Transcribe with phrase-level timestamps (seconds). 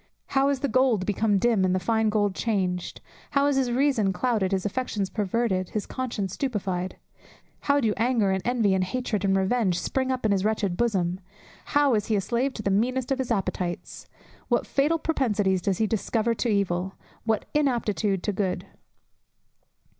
[0.29, 4.11] "How is the gold become dim, and the fine gold changed?" How is his reason
[4.11, 6.97] clouded, his affections perverted; his conscience stupified!
[7.59, 11.19] How do anger, and envy, and hatred, and revenge, spring up in his wretched bosom!
[11.65, 14.07] How is he a slave to the meanest of his appetites!
[14.47, 16.95] What fatal propensities does he discover to evil!
[17.23, 18.65] What inaptitude to good!